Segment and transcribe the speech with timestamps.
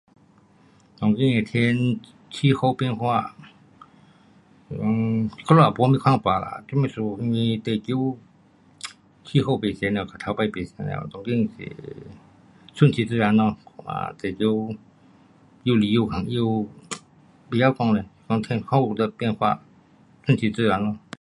[0.97, 1.99] 当今的天，
[2.31, 3.35] 气候变化，
[4.67, 6.95] 是讲我们也没什么看法啦，什么事？
[7.21, 8.17] 因为地球 um
[9.23, 11.75] 气候不同了，跟头次不同了，当今是
[12.73, 13.55] 顺其自然咯。
[14.17, 14.75] 假如
[15.65, 16.39] 越来越困，越
[17.47, 17.99] 甭晓讲了，
[18.43, 19.61] 这可恶的变化，
[20.25, 20.97] 顺其自然咯。